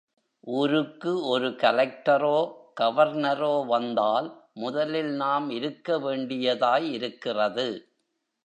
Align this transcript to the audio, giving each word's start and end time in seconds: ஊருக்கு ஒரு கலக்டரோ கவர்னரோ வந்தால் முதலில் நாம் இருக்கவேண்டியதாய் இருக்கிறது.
ஊருக்கு 0.47 1.25
ஒரு 1.25 1.49
கலக்டரோ 1.49 2.37
கவர்னரோ 2.81 3.65
வந்தால் 3.65 4.29
முதலில் 4.53 5.11
நாம் 5.15 5.49
இருக்கவேண்டியதாய் 5.49 6.89
இருக்கிறது. 6.91 7.67